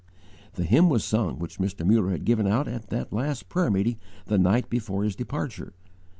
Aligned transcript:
The 0.53 0.63
hymn 0.63 0.89
was 0.89 1.03
sung 1.03 1.37
which 1.37 1.59
Mr. 1.59 1.85
Muller 1.85 2.09
had 2.09 2.25
given 2.25 2.47
out 2.47 2.67
at 2.67 2.87
that 2.89 3.13
last 3.13 3.49
prayer 3.49 3.69
meeting 3.69 3.99
the 4.25 4.39
night 4.39 4.67
before 4.67 5.03
his 5.03 5.15
departure. 5.15 5.73